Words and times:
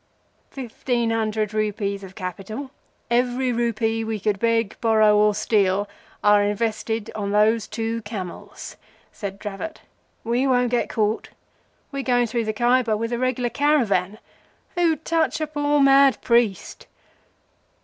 "Fifteen 0.49 1.11
hundred 1.11 1.53
rupees 1.53 2.03
of 2.03 2.15
capital—every 2.15 3.51
rupee 3.53 4.03
we 4.03 4.19
could 4.19 4.39
beg, 4.39 4.75
borrow, 4.81 5.15
or 5.15 5.35
steal—are 5.35 6.41
invested 6.41 7.11
on 7.13 7.31
these 7.31 7.67
two 7.67 8.01
camels," 8.01 8.77
said 9.11 9.37
Dravot. 9.37 9.81
"We 10.23 10.47
won't 10.47 10.71
get 10.71 10.89
caught. 10.89 11.29
We're 11.91 12.01
going 12.01 12.25
through 12.25 12.45
the 12.45 12.51
Khaiber 12.53 12.97
with 12.97 13.13
a 13.13 13.19
regular 13.19 13.51
caravan. 13.51 14.17
Who'd 14.73 15.05
touch 15.05 15.39
a 15.39 15.45
poor 15.45 15.79
mad 15.79 16.19
priest?" 16.23 16.87